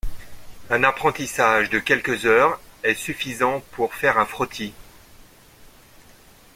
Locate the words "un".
0.71-0.83, 4.17-4.25